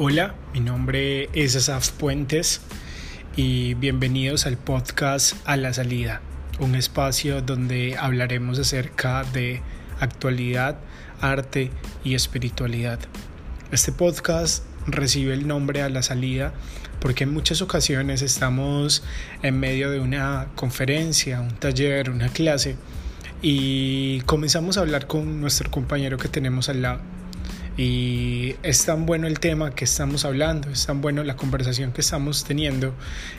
[0.00, 2.60] Hola, mi nombre es Asaf Puentes
[3.34, 6.20] y bienvenidos al podcast A la Salida,
[6.60, 9.60] un espacio donde hablaremos acerca de
[9.98, 10.78] actualidad,
[11.20, 11.72] arte
[12.04, 13.00] y espiritualidad.
[13.72, 16.52] Este podcast recibe el nombre A la Salida
[17.00, 19.02] porque en muchas ocasiones estamos
[19.42, 22.76] en medio de una conferencia, un taller, una clase
[23.42, 27.17] y comenzamos a hablar con nuestro compañero que tenemos al lado
[27.78, 32.00] y es tan bueno el tema que estamos hablando, es tan bueno la conversación que
[32.00, 32.92] estamos teniendo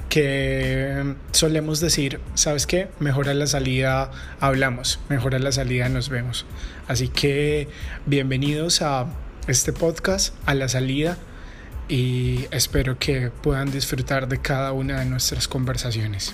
[0.08, 2.88] que solemos decir, ¿sabes qué?
[3.00, 6.46] Mejor a la salida hablamos, mejor a la salida nos vemos.
[6.88, 7.68] Así que
[8.06, 9.08] bienvenidos a
[9.50, 11.18] este podcast, a la salida,
[11.90, 16.34] y espero que puedan disfrutar de cada una de nuestras conversaciones.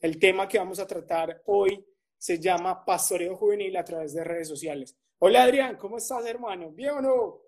[0.00, 1.84] El tema que vamos a tratar hoy
[2.18, 4.96] se llama Pastoreo Juvenil a través de redes sociales.
[5.18, 6.70] Hola Adrián, ¿cómo estás hermano?
[6.70, 7.40] ¿Bien o no?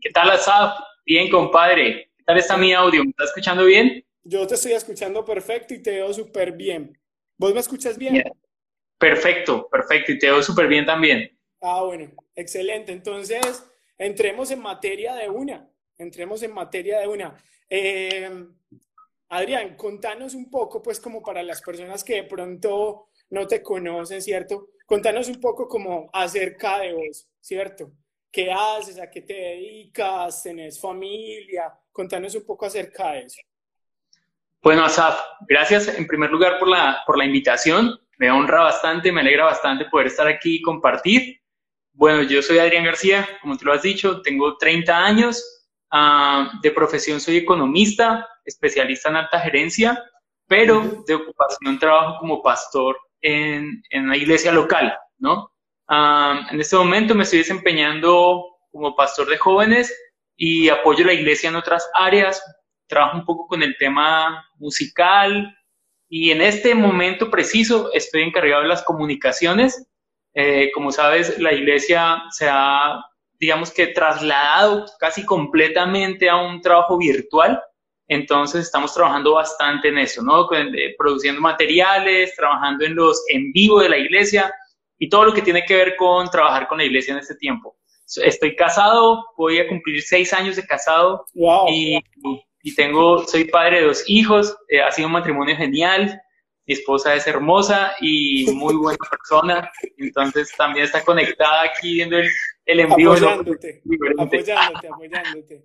[0.00, 0.78] ¿Qué tal Asaf?
[1.04, 2.12] Bien compadre.
[2.16, 3.02] ¿Qué tal está mi audio?
[3.02, 4.04] ¿Me estás escuchando bien?
[4.22, 6.98] Yo te estoy escuchando perfecto y te veo súper bien.
[7.36, 8.22] ¿Vos me escuchas bien?
[8.98, 11.38] Perfecto, perfecto y te veo súper bien también.
[11.60, 12.92] Ah, bueno, excelente.
[12.92, 13.64] Entonces,
[13.98, 15.68] entremos en materia de una.
[15.98, 17.36] Entremos en materia de una.
[17.68, 18.30] Eh,
[19.28, 24.22] Adrián, contanos un poco, pues como para las personas que de pronto no te conocen,
[24.22, 24.68] ¿cierto?
[24.86, 27.90] Contanos un poco como acerca de vos, ¿cierto?
[28.30, 28.98] ¿Qué haces?
[29.00, 30.42] ¿A qué te dedicas?
[30.42, 31.72] ¿Tenés familia?
[31.92, 33.40] Contanos un poco acerca de eso.
[34.60, 37.98] Bueno, Asaf, gracias en primer lugar por la, por la invitación.
[38.18, 41.40] Me honra bastante, me alegra bastante poder estar aquí y compartir.
[41.92, 45.64] Bueno, yo soy Adrián García, como tú lo has dicho, tengo 30 años.
[45.90, 50.02] Ah, de profesión soy economista, especialista en alta gerencia,
[50.48, 55.50] pero de ocupación trabajo como pastor en, en una iglesia local, ¿no?
[55.88, 59.94] en este momento me estoy desempeñando como pastor de jóvenes
[60.36, 62.42] y apoyo la iglesia en otras áreas,
[62.86, 65.56] trabajo un poco con el tema musical
[66.08, 69.86] y en este momento preciso estoy encargado de las comunicaciones.
[70.34, 73.00] Eh, como sabes, la iglesia se ha,
[73.38, 77.62] digamos que, trasladado casi completamente a un trabajo virtual
[78.08, 80.46] entonces estamos trabajando bastante en eso, ¿no?
[80.52, 84.52] Eh, produciendo materiales, trabajando en los en vivo de la iglesia
[84.98, 87.76] y todo lo que tiene que ver con trabajar con la iglesia en este tiempo.
[88.22, 91.24] Estoy casado, voy a cumplir seis años de casado
[91.68, 91.98] y,
[92.62, 96.20] y, tengo, soy padre de dos hijos, eh, ha sido un matrimonio genial,
[96.66, 102.28] mi esposa es hermosa y muy buena persona, entonces también está conectada aquí viendo el,
[102.66, 103.12] el en vivo.
[103.12, 103.82] Apoyándote,
[104.18, 105.64] apoyándote, apoyándote.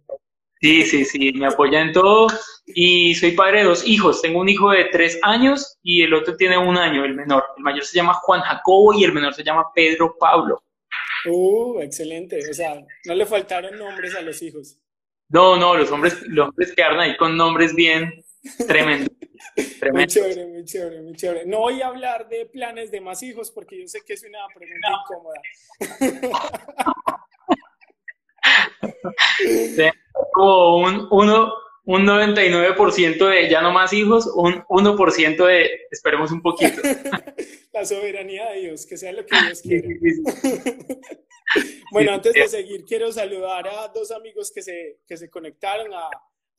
[0.61, 2.27] Sí, sí, sí, me apoya en todo.
[2.65, 4.21] Y soy padre de dos hijos.
[4.21, 7.43] Tengo un hijo de tres años y el otro tiene un año, el menor.
[7.57, 10.63] El mayor se llama Juan Jacobo y el menor se llama Pedro Pablo.
[11.25, 12.39] Uh, excelente.
[12.49, 12.75] O sea,
[13.05, 14.77] no le faltaron nombres a los hijos.
[15.29, 18.23] No, no, los hombres, los hombres quedaron ahí con nombres bien
[18.67, 19.09] tremendos.
[19.93, 21.45] Muy chévere, muy chévere, muy chévere.
[21.45, 24.39] No voy a hablar de planes de más hijos porque yo sé que es una
[24.53, 25.41] pregunta incómoda.
[30.31, 31.53] como un, uno,
[31.85, 36.81] un 99% de ya no más hijos, un 1% de esperemos un poquito.
[37.73, 39.99] La soberanía de Dios, que sea lo que Dios quiere.
[41.91, 46.09] bueno, antes de seguir, quiero saludar a dos amigos que se, que se conectaron, a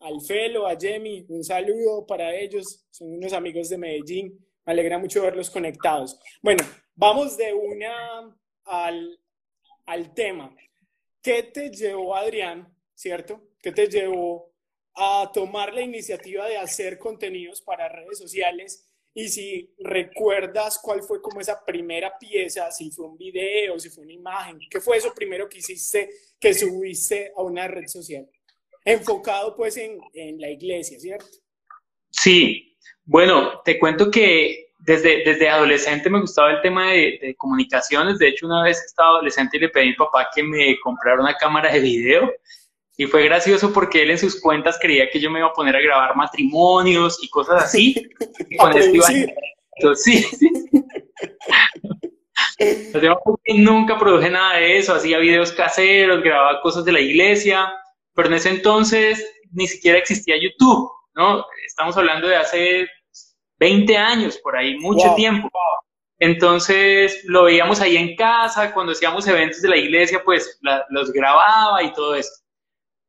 [0.01, 5.23] Alfelo, a Jemmy, un saludo para ellos, son unos amigos de Medellín, me alegra mucho
[5.23, 6.19] verlos conectados.
[6.43, 6.65] Bueno,
[6.95, 8.35] vamos de una
[8.65, 9.19] al,
[9.87, 10.55] al tema.
[11.23, 13.43] ¿Qué te llevó, Adrián, cierto?
[13.63, 14.53] ¿Qué te llevó
[14.95, 18.87] a tomar la iniciativa de hacer contenidos para redes sociales?
[19.13, 24.05] Y si recuerdas cuál fue como esa primera pieza, si fue un video, si fue
[24.05, 28.27] una imagen, ¿qué fue eso primero que hiciste, que subiste a una red social?
[28.85, 31.27] Enfocado pues en, en la iglesia, ¿cierto?
[32.09, 38.19] Sí, bueno, te cuento que desde, desde adolescente me gustaba el tema de, de, comunicaciones.
[38.19, 41.21] De hecho, una vez estaba adolescente y le pedí a mi papá que me comprara
[41.21, 42.31] una cámara de video
[43.01, 45.75] y fue gracioso porque él en sus cuentas creía que yo me iba a poner
[45.75, 47.95] a grabar matrimonios y cosas así.
[48.51, 49.07] y con esto iba
[49.95, 50.51] sí, sí.
[53.57, 57.73] nunca produje nada de eso, hacía videos caseros, grababa cosas de la iglesia,
[58.15, 61.47] pero en ese entonces ni siquiera existía YouTube, ¿no?
[61.67, 62.87] Estamos hablando de hace
[63.61, 65.49] 20 años por ahí, mucho tiempo.
[66.19, 70.59] Entonces lo veíamos ahí en casa, cuando hacíamos eventos de la iglesia, pues
[70.91, 72.41] los grababa y todo esto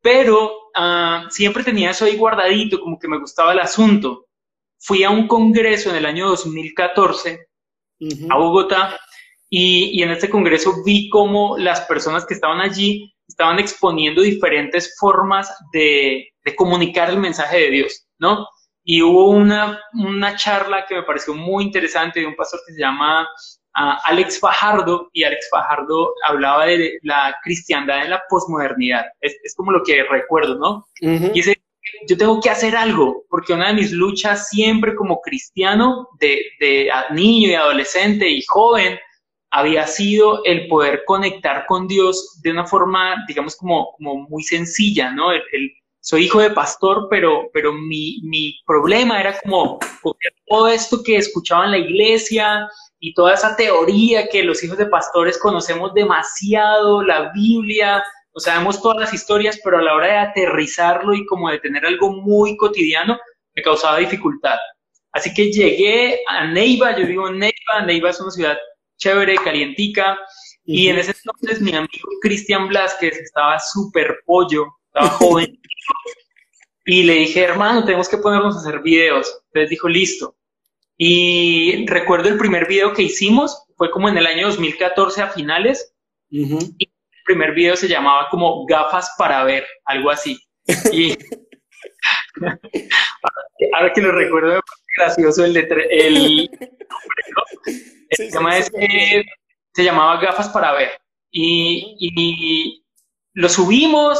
[0.01, 4.27] pero ah, siempre tenía eso ahí guardadito, como que me gustaba el asunto.
[4.79, 7.47] Fui a un congreso en el año 2014
[8.29, 8.99] a Bogotá
[9.47, 14.95] y, y en este congreso vi cómo las personas que estaban allí estaban exponiendo diferentes
[14.99, 18.47] formas de, de comunicar el mensaje de Dios, ¿no?
[18.83, 22.79] Y hubo una, una charla que me pareció muy interesante de un pastor que se
[22.79, 29.05] llama uh, Alex Fajardo, y Alex Fajardo hablaba de la cristiandad en la posmodernidad.
[29.21, 30.87] Es, es como lo que recuerdo, ¿no?
[30.99, 31.61] Y dice,
[32.07, 36.89] yo tengo que hacer algo, porque una de mis luchas siempre como cristiano, de, de
[37.11, 38.99] niño y adolescente y joven,
[39.51, 45.11] había sido el poder conectar con Dios de una forma, digamos, como, como muy sencilla,
[45.11, 45.31] ¿no?
[45.31, 45.71] El, el,
[46.01, 49.79] soy hijo de pastor, pero, pero mi, mi problema era como
[50.47, 52.67] todo esto que escuchaba en la iglesia
[52.99, 58.03] y toda esa teoría que los hijos de pastores conocemos demasiado, la Biblia,
[58.33, 61.85] o sabemos todas las historias, pero a la hora de aterrizarlo y como de tener
[61.85, 63.19] algo muy cotidiano,
[63.55, 64.57] me causaba dificultad.
[65.11, 68.57] Así que llegué a Neiva, yo vivo en Neiva, Neiva es una ciudad
[68.97, 70.17] chévere, calientica,
[70.63, 75.59] y en ese entonces mi amigo Cristian Blasquez estaba súper pollo, estaba joven,
[76.85, 79.43] y le dije, hermano, tenemos que ponernos a hacer videos.
[79.47, 80.35] Entonces dijo, listo.
[80.97, 85.93] Y recuerdo el primer video que hicimos, fue como en el año 2014 a finales,
[86.29, 86.89] y el
[87.25, 90.39] primer video se llamaba como gafas para ver, algo así.
[90.91, 91.17] Y
[93.73, 94.61] ahora que lo recuerdo, es
[94.97, 96.49] gracioso el, el,
[98.11, 99.23] Sí, sí,
[99.73, 100.91] se llamaba Gafas para ver.
[101.31, 102.83] Y, y,
[103.33, 104.19] lo subimos,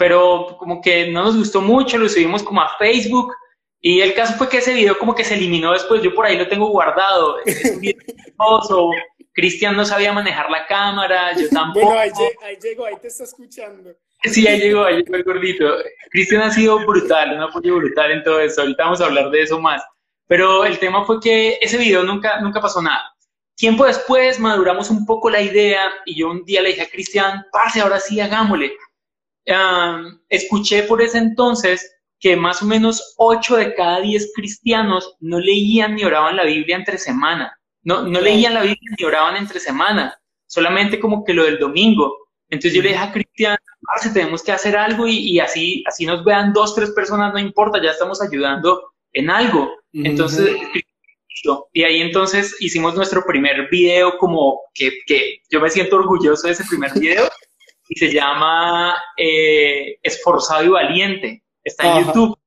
[0.00, 3.34] pero como que no nos gustó mucho, lo subimos como a Facebook.
[3.82, 6.38] Y el caso fue que ese video como que se eliminó después, yo por ahí
[6.38, 7.36] lo tengo guardado.
[7.44, 8.00] Es un video
[9.34, 11.86] Cristian no sabía manejar la cámara, yo tampoco.
[11.86, 12.10] Bueno, ahí,
[12.42, 13.90] ahí llegó, ahí te está escuchando.
[14.24, 15.66] Sí, ahí llegó, ahí llegó el gordito.
[16.10, 18.62] Cristian ha sido brutal, un apoyo brutal en todo eso.
[18.62, 19.82] Ahorita vamos a hablar de eso más.
[20.28, 23.14] Pero el tema fue que ese video nunca, nunca pasó nada.
[23.54, 27.44] Tiempo después maduramos un poco la idea y yo un día le dije a Cristian,
[27.52, 28.72] pase, ahora sí, hagámosle.
[29.46, 31.90] Um, escuché por ese entonces
[32.20, 36.76] que más o menos 8 de cada 10 cristianos no leían ni oraban la Biblia
[36.76, 37.58] entre semana.
[37.82, 40.14] No, no leían la Biblia ni oraban entre semana,
[40.46, 42.14] solamente como que lo del domingo.
[42.50, 43.56] Entonces yo le dije a Cristian,
[44.12, 47.82] tenemos que hacer algo y, y, así, así nos vean dos, tres personas, no importa,
[47.82, 49.72] ya estamos ayudando en algo.
[49.92, 50.56] Entonces,
[51.72, 56.52] y ahí entonces hicimos nuestro primer video como que, que yo me siento orgulloso de
[56.52, 57.28] ese primer video
[57.90, 61.42] y se llama eh, Esforzado y Valiente.
[61.62, 62.38] Está en YouTube.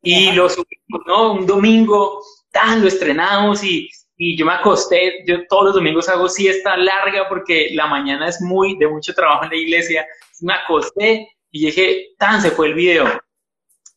[0.00, 1.32] Y lo subimos, ¿no?
[1.34, 6.28] Un domingo, tan, lo estrenamos y, y yo me acosté, yo todos los domingos hago
[6.28, 10.06] siesta larga porque la mañana es muy, de mucho trabajo en la iglesia.
[10.40, 13.06] Me acosté y dije, tan, se fue el video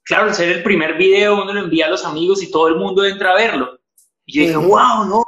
[0.06, 2.76] claro, al ser el primer video, uno lo envía a los amigos y todo el
[2.76, 3.80] mundo entra a verlo.
[4.26, 5.26] Y yo dije, wow, no,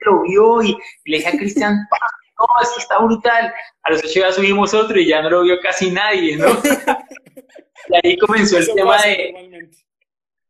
[0.00, 1.76] lo vio y, le dije a Cristian,
[2.42, 3.52] no, esto está brutal.
[3.82, 6.48] A los ocho ya subimos otro y ya no lo vio casi nadie, ¿no?
[7.88, 9.70] y ahí comenzó el tema de...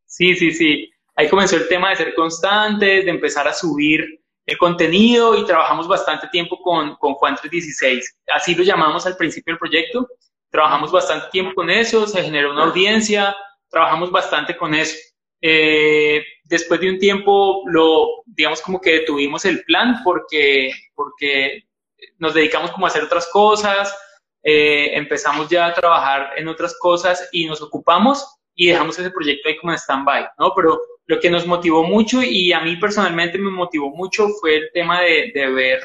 [0.07, 0.91] Sí, sí, sí.
[1.15, 4.05] Ahí comenzó el tema de ser constantes, de empezar a subir
[4.47, 8.19] el contenido y trabajamos bastante tiempo con, con Juan 316.
[8.35, 10.09] Así lo llamamos al principio del proyecto.
[10.51, 13.35] Trabajamos bastante tiempo con eso, se generó una audiencia,
[13.71, 14.97] trabajamos bastante con eso.
[15.41, 21.65] Eh, después de un tiempo, lo, digamos como que detuvimos el plan porque, porque
[22.19, 23.97] nos dedicamos como a hacer otras cosas,
[24.43, 29.49] eh, empezamos ya a trabajar en otras cosas y nos ocupamos y dejamos ese proyecto
[29.49, 30.53] ahí como en stand-by, ¿no?
[30.55, 34.71] Pero lo que nos motivó mucho y a mí personalmente me motivó mucho fue el
[34.73, 35.81] tema de, de ver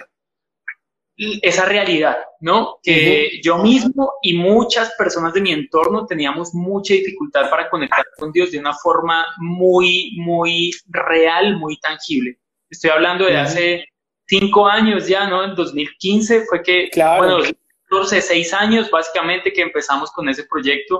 [1.17, 2.77] esa realidad, ¿no?
[2.83, 8.31] Que yo mismo y muchas personas de mi entorno teníamos mucha dificultad para conectar con
[8.31, 12.37] Dios de una forma muy, muy real, muy tangible.
[12.69, 13.85] Estoy hablando de hace
[14.27, 15.43] cinco años ya, ¿no?
[15.43, 17.37] En 2015 fue que, claro.
[17.37, 17.51] bueno,
[17.89, 20.99] 14, seis años básicamente que empezamos con ese proyecto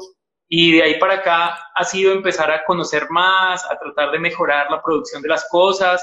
[0.49, 4.71] y de ahí para acá ha sido empezar a conocer más, a tratar de mejorar
[4.71, 6.01] la producción de las cosas,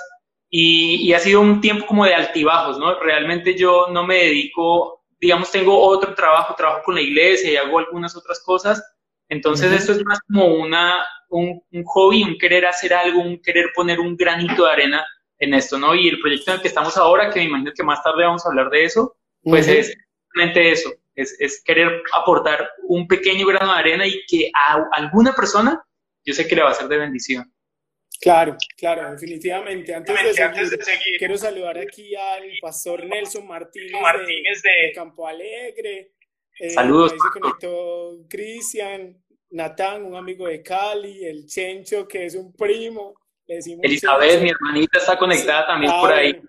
[0.56, 3.00] y, ha sido un tiempo como de altibajos, ¿no?
[3.00, 7.80] Realmente yo no me dedico, digamos, tengo otro trabajo, trabajo con la iglesia y hago
[7.80, 8.80] algunas otras cosas,
[9.28, 13.72] entonces esto es más como una, un, un, hobby, un querer hacer algo, un querer
[13.74, 15.04] poner un granito de arena
[15.44, 15.94] en esto, ¿no?
[15.94, 18.44] Y el proyecto en el que estamos ahora, que me imagino que más tarde vamos
[18.44, 19.96] a hablar de eso, pues es
[20.32, 25.32] realmente eso, es, es, querer aportar un pequeño grano de arena y que a alguna
[25.34, 25.84] persona
[26.24, 27.54] yo sé que le va a ser de bendición.
[28.20, 29.94] Claro, claro, definitivamente.
[29.94, 36.12] Antes, de, seguir, quiero saludar aquí al pastor Nelson Martínez, Martínez de, Campo Alegre.
[36.58, 37.12] Eh, Saludos.
[37.12, 43.14] Se conectó Cristian, Natán, un amigo de Cali, el Chencho, que es un primo.
[43.46, 46.40] Elizabeth, mi hermanita, está conectada también por ahí.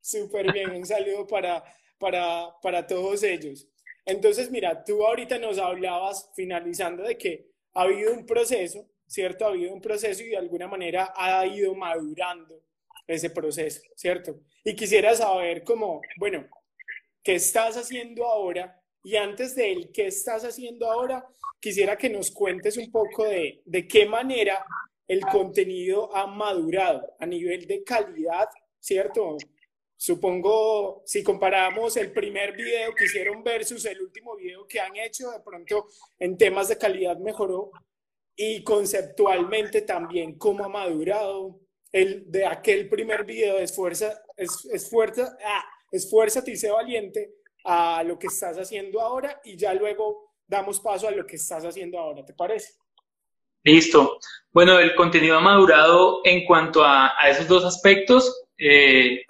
[0.00, 1.64] Súper bien, un saludo para,
[1.98, 3.66] para, para todos ellos.
[4.04, 9.46] Entonces, mira, tú ahorita nos hablabas, finalizando, de que ha habido un proceso, ¿cierto?
[9.46, 12.62] Ha habido un proceso y de alguna manera ha ido madurando
[13.06, 14.40] ese proceso, ¿cierto?
[14.62, 16.46] Y quisiera saber cómo, bueno,
[17.22, 18.80] ¿qué estás haciendo ahora?
[19.02, 21.26] Y antes de él, ¿qué estás haciendo ahora?
[21.60, 24.64] Quisiera que nos cuentes un poco de, de qué manera
[25.06, 28.48] el contenido ha madurado a nivel de calidad,
[28.80, 29.36] ¿cierto?
[29.96, 35.30] Supongo, si comparamos el primer video que hicieron versus el último video que han hecho,
[35.30, 35.86] de pronto
[36.18, 37.70] en temas de calidad mejoró
[38.36, 41.60] y conceptualmente también cómo ha madurado
[41.92, 47.34] el de aquel primer video de esfuerza, es, esfuerza, ah, esfuérzate y sé valiente
[47.64, 51.64] a lo que estás haciendo ahora y ya luego damos paso a lo que estás
[51.64, 52.74] haciendo ahora, ¿te parece?
[53.64, 54.18] Listo.
[54.52, 58.44] Bueno, el contenido ha madurado en cuanto a, a esos dos aspectos.
[58.58, 59.22] Eh,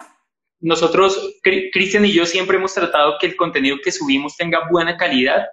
[0.59, 5.47] nosotros, Cristian y yo, siempre hemos tratado que el contenido que subimos tenga buena calidad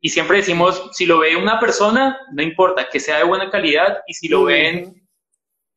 [0.00, 3.98] y siempre decimos, si lo ve una persona, no importa, que sea de buena calidad
[4.06, 5.08] y si lo ven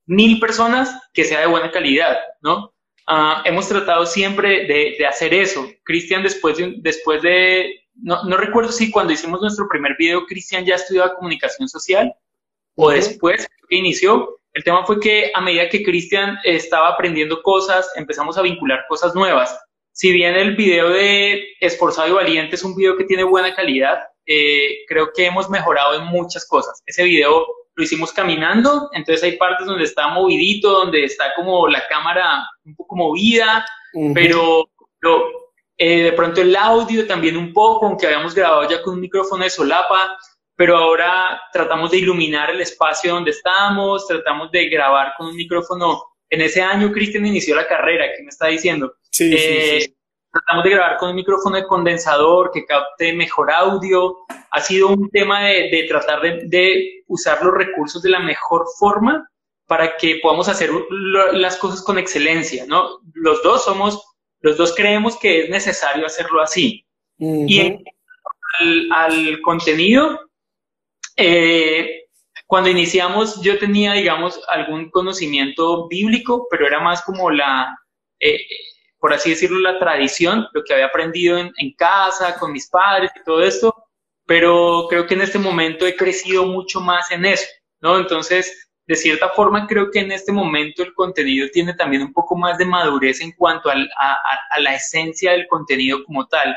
[0.06, 2.74] mil personas, que sea de buena calidad, ¿no?
[3.08, 5.68] Ah, hemos tratado siempre de, hacer eso.
[5.84, 10.66] Cristian, después de, después de no, no, recuerdo si cuando hicimos nuestro primer video, Cristian
[10.66, 12.14] ya estudiaba comunicación social
[12.82, 17.90] o después que inició, el tema fue que a medida que Cristian estaba aprendiendo cosas,
[17.96, 19.58] empezamos a vincular cosas nuevas.
[19.94, 24.00] Si bien el video de Esforzado y Valiente es un video que tiene buena calidad,
[24.26, 26.82] eh, creo que hemos mejorado en muchas cosas.
[26.86, 27.46] Ese video
[27.76, 32.76] lo hicimos caminando, entonces hay partes donde está movidito, donde está como la cámara un
[32.76, 33.66] poco movida,
[34.14, 34.70] pero
[35.78, 39.44] eh, de pronto el audio también un poco, aunque habíamos grabado ya con un micrófono
[39.44, 40.18] de solapa,
[40.62, 46.04] pero ahora tratamos de iluminar el espacio donde estamos, tratamos de grabar con un micrófono.
[46.30, 48.94] En ese año Cristian inició la carrera, ¿qué me está diciendo?
[49.12, 49.94] Sí, sí, eh,
[50.32, 54.18] Tratamos de grabar con un micrófono de condensador que capte mejor audio.
[54.52, 59.28] Ha sido un tema de, tratar de, usar los recursos de la mejor forma
[59.66, 63.00] para que podamos hacer las cosas con excelencia, ¿no?
[63.16, 64.00] Los dos somos,
[64.42, 66.86] los dos creemos que es necesario hacerlo así.
[67.18, 67.84] Y
[68.92, 70.20] al contenido,
[71.22, 72.06] eh,
[72.48, 77.78] cuando iniciamos yo tenía, digamos, algún conocimiento bíblico, pero era más como la,
[78.20, 78.40] eh,
[79.00, 83.24] por así decirlo, la tradición, lo que había aprendido en, casa, con mis padres y
[83.24, 83.74] todo esto,
[84.26, 87.48] pero creo que en este momento he crecido mucho más en eso,
[87.82, 87.98] ¿no?
[87.98, 92.36] Entonces, de cierta forma, creo que en este momento el contenido tiene también un poco
[92.36, 96.56] más de madurez en cuanto a, a la esencia del contenido como tal.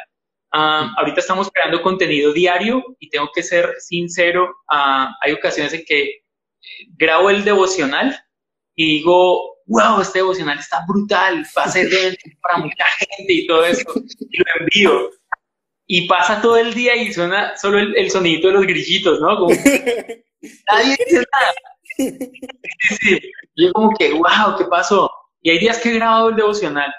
[0.56, 5.84] Ah, ahorita estamos creando contenido diario y tengo que ser sincero, ah, hay ocasiones en
[5.84, 6.20] que eh,
[6.96, 8.16] grabo el devocional
[8.76, 11.88] y digo, wow, este devocional está brutal, va a ser
[12.40, 13.82] para mucha gente y todo eso,
[14.30, 15.10] y lo envío.
[15.88, 19.36] Y pasa todo el día y suena solo el, el sonidito de los grillitos, ¿no?
[19.36, 19.48] Como,
[20.70, 21.54] nadie dice nada.
[23.00, 23.20] Sí,
[23.56, 25.10] Yo como que, wow, ¿qué pasó?
[25.42, 26.94] Y hay días que he grabado el devocional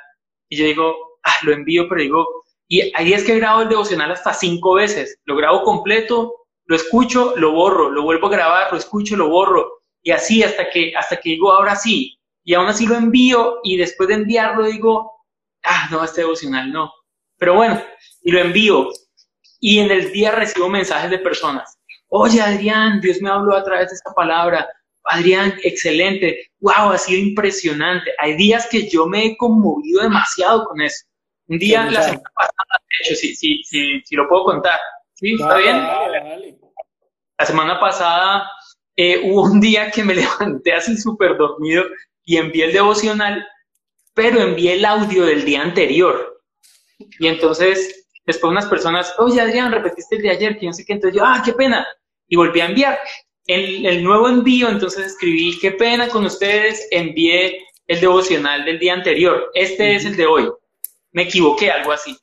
[0.49, 0.93] y yo digo,
[1.23, 4.75] ah, lo envío, pero digo, y ahí es que he grabado el devocional hasta cinco
[4.75, 5.19] veces.
[5.25, 6.33] Lo grabo completo,
[6.65, 9.83] lo escucho, lo borro, lo vuelvo a grabar, lo escucho, lo borro.
[10.01, 12.17] Y así hasta que, hasta que digo, ahora sí.
[12.43, 15.11] Y aún así lo envío y después de enviarlo digo,
[15.63, 16.91] ah, no, este devocional no.
[17.37, 17.81] Pero bueno,
[18.23, 18.89] y lo envío.
[19.59, 21.77] Y en el día recibo mensajes de personas.
[22.09, 24.67] Oye, Adrián, Dios me habló a través de esta palabra.
[25.05, 26.51] Adrián, excelente.
[26.59, 28.11] Wow, ha sido impresionante.
[28.19, 31.05] Hay días que yo me he conmovido demasiado con eso.
[31.47, 34.79] Un día, la semana pasada, de hecho, si, sí, sí, sí, lo puedo contar.
[35.13, 35.33] ¿Sí?
[35.33, 35.77] ¿Está bien?
[37.37, 38.49] La semana pasada
[38.95, 41.85] eh, hubo un día que me levanté así súper dormido
[42.23, 43.45] y envié el devocional,
[44.13, 46.41] pero envié el audio del día anterior.
[47.19, 50.93] Y entonces, después unas personas, oye Adrián, repetiste el de ayer, que no sé qué,
[50.93, 51.85] entonces yo, ah, qué pena.
[52.27, 52.99] Y volví a enviar.
[53.45, 58.93] El, el nuevo envío, entonces escribí, qué pena con ustedes, envié el devocional del día
[58.93, 59.51] anterior.
[59.53, 60.49] Este es el de hoy
[61.15, 62.17] me equivoqué, algo así.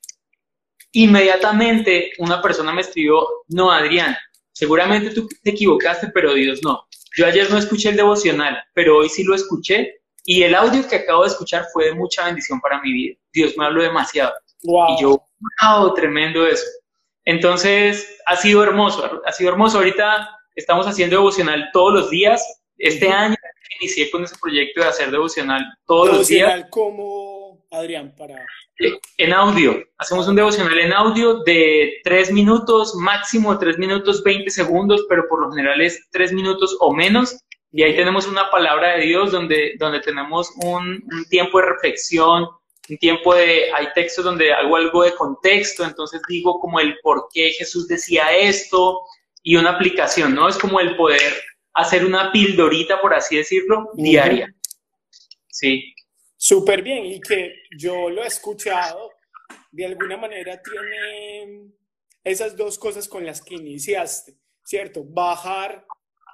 [0.93, 4.15] Inmediatamente una persona me escribió, no, Adrián,
[4.53, 6.87] seguramente tú te equivocaste, pero Dios no.
[7.17, 10.97] Yo ayer no escuché el devocional, pero hoy sí lo escuché y el audio que
[10.97, 13.17] acabo de escuchar fue de mucha bendición para mi vida.
[13.33, 14.35] Dios me habló demasiado.
[14.63, 15.27] Y yo,
[15.63, 16.67] wow, tremendo eso.
[17.25, 19.79] Entonces, ha sido hermoso, ha sido hermoso.
[19.79, 22.45] Ahorita estamos haciendo devocional todos los días.
[22.77, 23.37] Este año
[23.81, 26.67] inicié con ese proyecto de hacer devocional todos los días.
[26.69, 27.42] como
[27.73, 28.47] Adrián, para
[29.19, 29.83] en audio.
[29.99, 35.41] Hacemos un devocional en audio de 3 minutos, máximo 3 minutos 20 segundos, pero por
[35.41, 37.39] lo general es 3 minutos o menos.
[37.71, 42.47] Y ahí tenemos una palabra de Dios donde, donde tenemos un, tiempo de reflexión,
[42.91, 47.29] un tiempo de, hay textos donde hago algo de contexto, entonces digo como el por
[47.33, 49.01] qué Jesús decía esto
[49.43, 50.49] y una aplicación, ¿no?
[50.49, 51.33] Es como el poder
[51.73, 54.55] hacer una pildorita, por así decirlo, diaria.
[55.49, 55.92] Sí.
[56.45, 59.13] Súper bien, y que yo lo he escuchado,
[59.71, 61.71] de alguna manera tiene
[62.25, 65.05] esas dos cosas con las que iniciaste, ¿cierto?
[65.05, 65.87] Bajar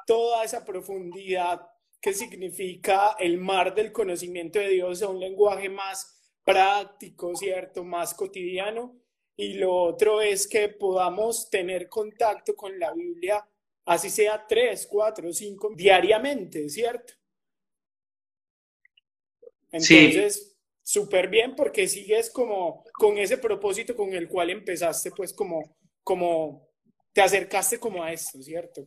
[0.06, 1.60] toda esa profundidad
[2.00, 7.84] que significa el mar del conocimiento de Dios a un lenguaje más práctico, ¿cierto?
[7.84, 8.98] Más cotidiano.
[9.36, 13.46] Y lo otro es que podamos tener contacto con la Biblia,
[13.84, 17.12] así sea tres, cuatro, cinco, diariamente, ¿cierto?
[19.70, 25.76] Entonces, súper bien porque sigues como con ese propósito con el cual empezaste, pues como,
[26.02, 26.68] como
[27.12, 28.87] te acercaste como a esto, ¿cierto?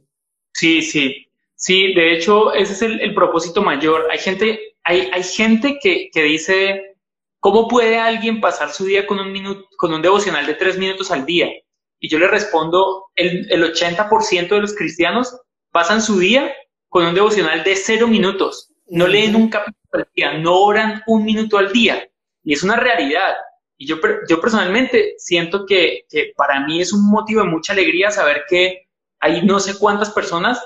[0.53, 1.27] Sí, sí.
[1.55, 4.07] Sí, de hecho, ese es el, propósito mayor.
[4.09, 6.95] Hay gente, hay, hay gente que, que, dice,
[7.39, 11.11] ¿cómo puede alguien pasar su día con un, minuto, con un devocional de tres minutos
[11.11, 11.51] al día?
[12.00, 15.39] Y yo le respondo, el, el 80% de los cristianos
[15.71, 16.51] pasan su día
[16.89, 18.73] con un devocional de cero minutos.
[18.88, 22.10] No leen un capítulo al día, no oran un minuto al día.
[22.43, 23.36] Y es una realidad.
[23.77, 28.12] Y yo, yo personalmente siento que, que para mí es un motivo de mucha alegría
[28.12, 28.88] saber que
[29.19, 30.62] hay no sé cuántas personas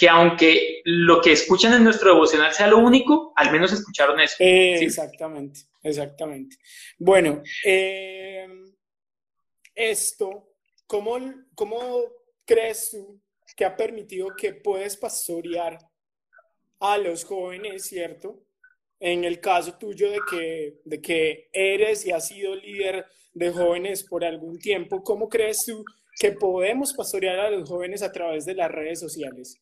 [0.00, 4.36] que aunque lo que escuchan en nuestro devocional sea lo único, al menos escucharon eso.
[4.38, 6.56] Exactamente, exactamente.
[6.98, 8.48] Bueno, eh,
[9.74, 10.54] esto,
[10.86, 11.18] ¿cómo,
[11.54, 12.00] ¿cómo
[12.46, 13.20] crees tú
[13.54, 15.78] que ha permitido que puedes pastorear
[16.78, 18.42] a los jóvenes, ¿cierto?
[19.00, 24.04] En el caso tuyo de que, de que eres y has sido líder de jóvenes
[24.04, 25.82] por algún tiempo, ¿cómo crees tú
[26.18, 29.58] que podemos pastorear a los jóvenes a través de las redes sociales?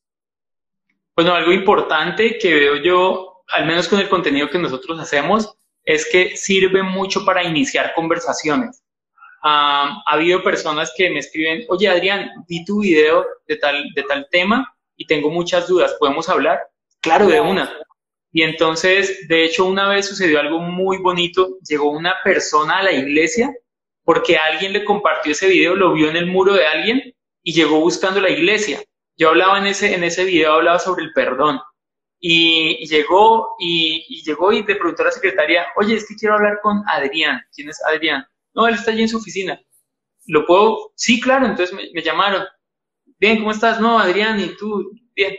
[1.15, 5.55] Bueno, algo importante que veo yo, al menos con el contenido que nosotros hacemos,
[5.85, 8.83] es que sirve mucho para iniciar conversaciones.
[9.43, 14.27] ha habido personas que me escriben, oye Adrián, vi tu video de tal, de tal
[14.31, 16.59] tema y tengo muchas dudas, ¿podemos hablar?
[17.01, 17.73] Claro, de una.
[18.33, 22.93] Y entonces, de hecho, una vez sucedió algo muy bonito, llegó una persona a la
[22.93, 23.55] iglesia
[24.05, 27.81] porque alguien le compartió ese video, lo vio en el muro de alguien y llegó
[27.81, 28.83] buscando la iglesia.
[29.17, 31.61] Yo hablaba en ese, en ese video, hablaba sobre el perdón.
[32.21, 36.61] Y, llegó y, llegó y le preguntó a la secretaria, oye, es que quiero hablar
[36.63, 37.41] con Adrián.
[37.55, 38.27] ¿Quién es Adrián?
[38.55, 39.61] No, él está allí en su oficina.
[40.27, 40.93] ¿Lo puedo?
[40.95, 41.47] Sí, claro.
[41.47, 42.45] Entonces me, me llamaron.
[43.19, 43.81] Bien, ¿cómo estás?
[43.81, 44.91] No, Adrián, ¿y tú?
[45.15, 45.35] Bien.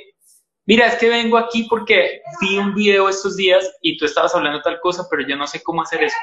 [0.70, 4.62] Mira, es que vengo aquí porque vi un video estos días y tú estabas hablando
[4.62, 6.16] tal cosa, pero yo no sé cómo hacer eso.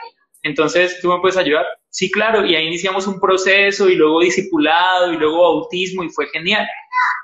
[0.44, 1.66] Entonces, ¿tú me puedes ayudar?
[1.90, 2.46] Sí, claro.
[2.46, 6.64] Y ahí iniciamos un proceso y luego discipulado y luego bautismo y fue genial.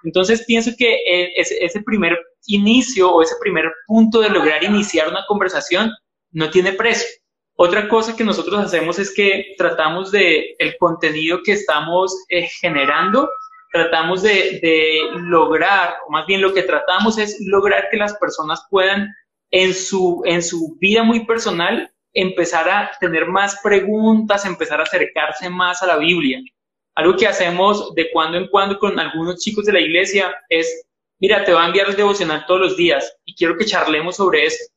[0.03, 5.25] Entonces pienso que e, ese primer inicio o ese primer punto de lograr iniciar una
[5.29, 5.93] conversación
[6.33, 7.07] no tiene precio.
[7.55, 13.31] Otra cosa que nosotros hacemos es que tratamos de el contenido que estamos eh, generando,
[13.73, 19.09] tratamos de, lograr, o más bien lo que tratamos es lograr que las personas puedan
[19.51, 25.49] en su, en su vida muy personal empezar a tener más preguntas, empezar a acercarse
[25.49, 26.41] más a la Biblia.
[26.95, 30.87] Algo que hacemos de cuando en cuando con algunos chicos de la iglesia es,
[31.19, 34.45] mira, te voy a enviar el devocional todos los días y quiero que charlemos sobre
[34.45, 34.73] esto.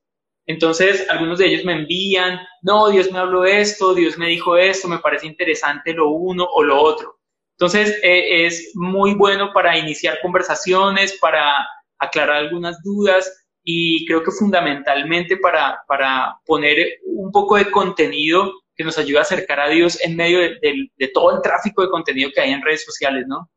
[0.48, 4.88] Entonces, algunos de ellos me envían, no, Dios me habló esto, Dios me dijo esto,
[4.88, 7.20] me parece interesante lo uno o lo otro.
[7.58, 11.66] Entonces, e, es muy bueno para iniciar conversaciones, para
[12.00, 13.32] aclarar algunas dudas
[13.64, 19.24] y creo que fundamentalmente para, para poner un poco de contenido que nos ayuda a
[19.24, 22.84] acercar a Dios en medio de, todo el tráfico de contenido que hay en redes
[22.84, 23.50] sociales, ¿no?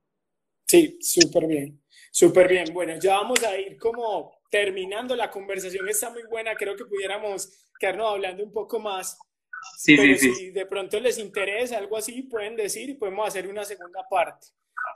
[0.66, 2.72] Sí, súper bien, súper bien.
[2.72, 7.50] Bueno, ya vamos a ir como terminando la conversación, está muy buena, creo que pudiéramos
[7.78, 9.18] quedarnos hablando un poco más.
[9.76, 10.34] Sí, sí, sí.
[10.34, 14.48] Si de pronto les interesa algo así, pueden decir y podemos hacer una segunda parte.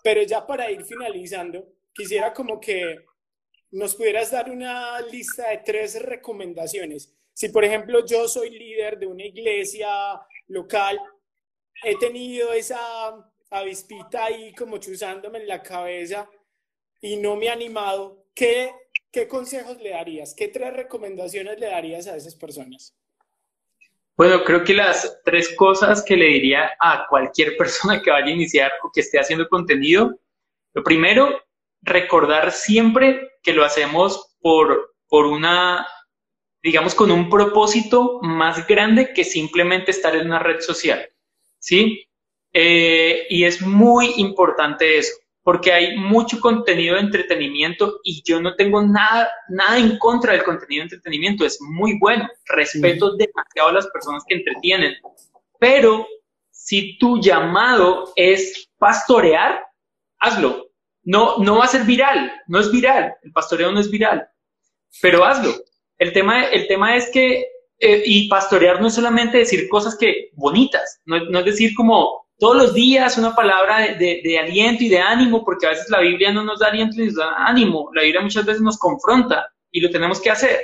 [0.03, 2.97] Pero ya para ir finalizando, quisiera como que
[3.71, 9.07] nos pudieras dar una lista de tres recomendaciones si, por ejemplo, yo soy líder de
[9.07, 9.89] una iglesia
[10.49, 11.01] local,
[11.83, 12.79] he tenido esa
[13.51, 16.29] avispita ahí como chuzándome en la cabeza
[17.01, 18.73] y no me he animado, ¿qué,
[19.11, 20.35] qué consejos le darías?
[20.35, 22.95] ¿Qué tres recomendaciones le darías a esas personas?
[24.23, 28.31] Bueno, creo que las tres cosas que le diría a cualquier persona que vaya a
[28.31, 30.17] iniciar o que esté haciendo contenido,
[30.75, 31.43] lo primero,
[31.81, 35.85] recordar siempre que lo hacemos por, por una
[36.63, 41.05] digamos, con un propósito más grande que simplemente estar en una red social,
[41.59, 42.07] ¿sí?
[42.53, 45.15] Eh, y es muy importante eso.
[45.43, 50.45] Porque hay mucho contenido de entretenimiento y yo no tengo nada, nada en contra del
[50.45, 54.95] contenido de entretenimiento, es muy bueno, respeto demasiado a las personas que entretienen,
[55.59, 56.07] pero
[56.51, 59.65] si tu llamado es pastorear,
[60.19, 60.69] hazlo.
[61.05, 64.29] No, no va a ser viral, no es viral, el pastoreo no es viral,
[65.01, 65.53] pero hazlo.
[65.99, 67.45] El tema, el tema es que,
[67.81, 72.22] eh, y pastorear no es solamente decir cosas que bonitas, no, no es decir como
[72.43, 76.33] todos los días una palabra de, aliento y de ánimo, porque a veces la Biblia
[76.33, 79.81] no nos da aliento y nos da ánimo, la Biblia muchas veces nos confronta y
[79.81, 80.61] lo tenemos que hacer.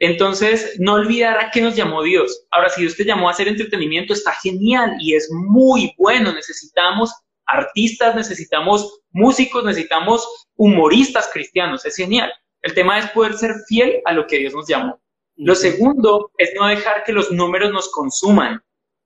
[0.00, 2.44] Entonces, no olvidar a qué nos llamó Dios.
[2.50, 6.32] Ahora, si Dios te llamó a hacer entretenimiento, está genial y es muy bueno.
[6.32, 7.14] Necesitamos
[7.46, 11.86] artistas, necesitamos músicos, necesitamos humoristas cristianos.
[11.86, 12.32] Es genial.
[12.62, 15.00] El tema es poder ser fiel a lo que Dios nos llamó.
[15.36, 18.60] Lo segundo es no dejar que los números nos consuman.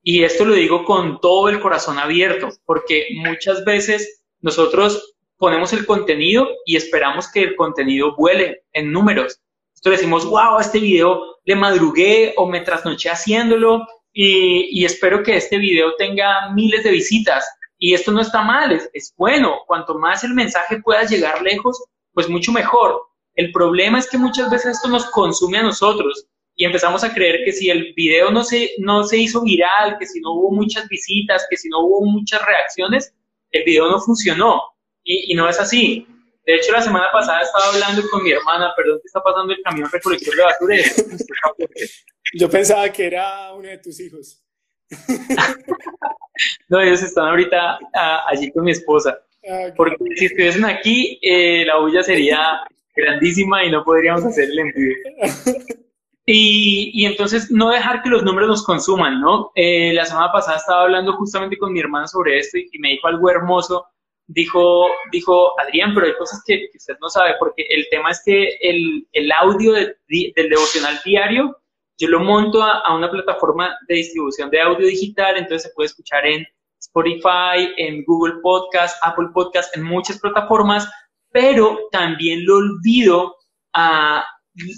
[0.09, 5.85] Y esto lo digo con todo el corazón abierto, porque muchas veces nosotros ponemos el
[5.85, 9.41] contenido y esperamos que el contenido vuele en números.
[9.75, 15.57] Entonces decimos, wow, este video le madrugué o me trasnoché haciéndolo y, espero que este
[15.57, 17.45] video tenga miles de visitas.
[17.77, 19.57] Y esto no está mal, es, bueno.
[19.67, 22.97] Cuanto más el mensaje pueda llegar lejos, pues mucho mejor.
[23.35, 26.27] El problema es que muchas veces esto nos consume a nosotros
[26.59, 30.07] y empezamos a creer que si el video no se, no se hizo viral, que
[30.07, 33.13] si no hubo muchas visitas, que si no hubo muchas reacciones,
[33.51, 34.59] el video no funcionó.
[35.03, 36.05] Y, no es así.
[36.45, 39.61] De hecho, la semana pasada estaba hablando con mi hermana, perdón, ¿qué está pasando el
[39.61, 40.75] camión recolector de basura?
[42.33, 44.43] Yo pensaba que era uno de tus hijos.
[46.69, 49.19] no, ellos están ahorita ah, allí con mi esposa.
[49.47, 52.63] Ah, Porque si estuviesen aquí, eh, la bulla sería
[52.95, 54.95] grandísima y no podríamos hacer el envío.
[56.29, 59.51] Y, y, entonces no dejar que los números nos consuman, ¿no?
[59.55, 63.07] Eh, la semana pasada estaba hablando justamente con mi hermana sobre esto y, me dijo
[63.07, 63.85] algo hermoso.
[64.27, 68.57] Dijo, dijo, Adrián, pero hay cosas que, usted no sabe, porque el tema es que
[68.59, 69.95] el, el audio del
[70.35, 71.55] devocional diario,
[71.97, 75.87] yo lo monto a, a, una plataforma de distribución de audio digital, entonces se puede
[75.87, 76.45] escuchar en
[76.81, 80.91] Spotify, en Google Podcast, Apple Podcast, en muchas plataformas,
[81.31, 83.37] pero también lo olvido
[83.71, 84.25] a,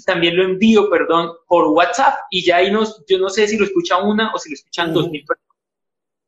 [0.04, 3.64] también lo envío, perdón, por WhatsApp y ya ahí nos, yo no sé si lo
[3.64, 5.56] escucha una o si lo escuchan dos mil personas.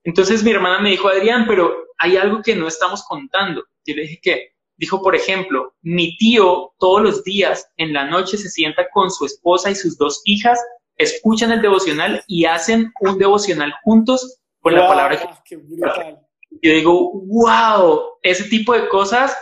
[0.04, 3.64] Entonces mi hermana me dijo, Adrián, pero hay algo que no estamos contando.
[3.86, 4.52] Yo le dije, ¿qué?
[4.76, 9.26] Dijo, por ejemplo, mi tío todos los días en la noche se sienta con su
[9.26, 10.58] esposa y sus dos hijas,
[10.96, 15.42] escuchan el devocional y hacen un devocional juntos con la palabra.
[15.44, 15.60] Qué
[16.62, 19.36] Yo digo, wow, ese tipo de cosas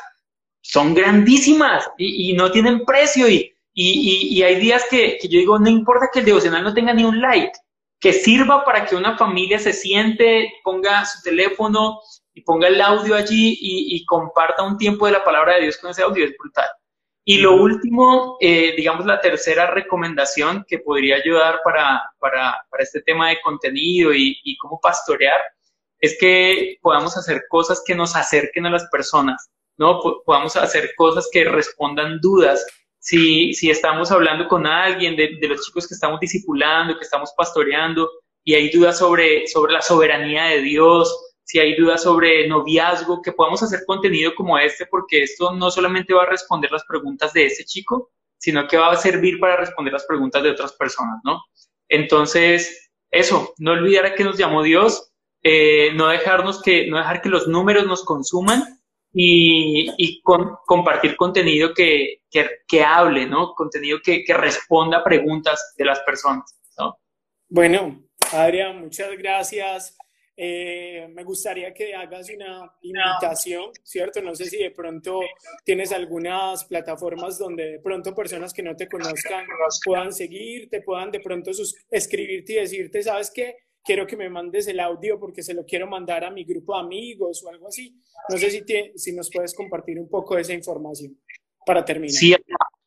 [0.63, 3.51] son grandísimas y, y no tienen precio y,
[3.83, 7.21] y, hay días que, yo digo, no importa que el devocional no tenga ni un
[7.21, 7.53] like,
[7.99, 12.01] que sirva para que una familia se siente, ponga su teléfono
[12.35, 15.91] y ponga el audio allí y, comparta un tiempo de la palabra de Dios con
[15.91, 16.69] ese audio, es brutal.
[17.25, 23.29] Y lo último, eh, digamos la tercera recomendación que podría ayudar para, para, este tema
[23.29, 25.41] de contenido y, y cómo pastorear,
[26.01, 30.01] es que podamos hacer cosas que nos acerquen a las personas, ¿no?
[30.25, 32.67] Podamos hacer cosas que respondan dudas,
[33.01, 37.33] si, si estamos hablando con alguien de, de, los chicos que estamos discipulando, que estamos
[37.37, 38.09] pastoreando,
[38.45, 43.33] y hay dudas sobre, sobre la soberanía de Dios, si hay dudas sobre noviazgo, que
[43.33, 47.47] podamos hacer contenido como este, porque esto no solamente va a responder las preguntas de
[47.47, 51.43] ese chico, sino que va a servir para responder las preguntas de otras personas, ¿no?
[51.89, 57.21] Entonces, eso, no olvidar a que nos llamó Dios, eh, no dejarnos que, no dejar
[57.21, 58.80] que los números nos consuman,
[59.13, 63.55] y, con, compartir contenido que, que, hable, ¿no?
[63.55, 66.99] Contenido que, que, responda a preguntas de las personas, ¿no?
[67.49, 69.97] Bueno, Adrián, muchas gracias.
[70.43, 74.23] Eh, me gustaría que hagas una invitación, ¿cierto?
[74.23, 75.21] No sé si de pronto
[75.65, 79.45] tienes algunas plataformas donde de pronto personas que no te conozcan
[79.85, 81.51] puedan seguirte, puedan de pronto
[81.91, 83.55] escribirte y decirte, ¿sabes qué?
[83.85, 86.81] Quiero que me mandes el audio porque se lo quiero mandar a mi grupo de
[86.81, 87.97] amigos o algo así.
[88.29, 88.65] No sé si,
[88.97, 91.19] si nos puedes compartir un poco de esa información
[91.65, 92.15] para terminar.
[92.15, 92.35] Sí,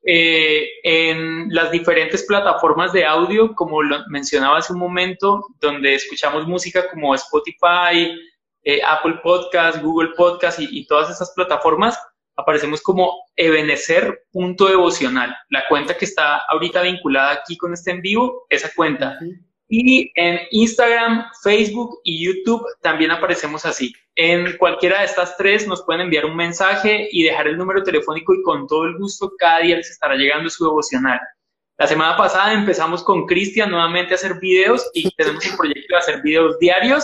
[0.06, 6.46] eh, en las diferentes plataformas de audio, como lo mencionaba hace un momento, donde escuchamos
[6.46, 8.20] música como Spotify,
[8.64, 11.98] eh, Apple Podcast, Google Podcast y, todas esas plataformas,
[12.36, 15.34] aparecemos como ebenecer.devocional.
[15.50, 19.18] La cuenta que está ahorita vinculada aquí con este en vivo, esa cuenta.
[19.76, 23.92] Y en Instagram, Facebook y YouTube también aparecemos así.
[24.14, 28.36] En cualquiera de estas tres nos pueden enviar un mensaje y dejar el número telefónico
[28.36, 31.20] y con todo el gusto cada día les estará llegando su devocional.
[31.80, 35.98] La semana pasada empezamos con Cristian nuevamente a hacer videos y tenemos el proyecto de
[35.98, 37.04] hacer videos diarios.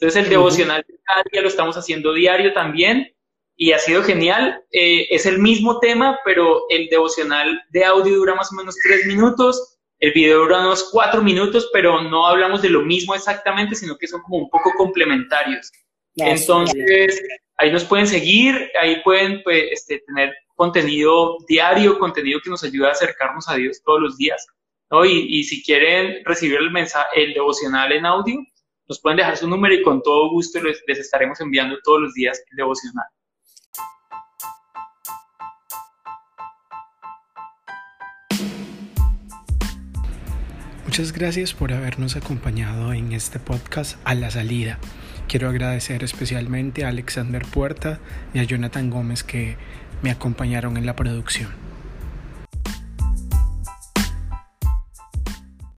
[0.00, 3.14] Entonces el devocional cada día lo estamos haciendo diario también
[3.54, 4.60] y ha sido genial.
[4.72, 9.06] Eh, es el mismo tema, pero el devocional de audio dura más o menos tres
[9.06, 13.96] minutos, el video dura unos cuatro minutos, pero no hablamos de lo mismo exactamente, sino
[13.96, 15.72] que son como un poco complementarios.
[16.14, 17.22] Entonces,
[17.56, 22.88] ahí nos pueden seguir, ahí pueden pues, este, tener contenido diario, contenido que nos ayuda
[22.88, 24.46] a acercarnos a Dios todos los días.
[24.90, 25.04] ¿no?
[25.04, 28.40] Y, si quieren recibir el mensaje, el devocional en audio,
[28.88, 32.42] nos pueden dejar su número y con todo gusto les estaremos enviando todos los días
[32.50, 33.06] el devocional.
[40.98, 44.80] Muchas gracias por habernos acompañado en este podcast a la salida.
[45.28, 48.00] Quiero agradecer especialmente a Alexander Puerta
[48.34, 49.56] y a Jonathan Gómez que
[50.02, 51.67] me acompañaron en la producción.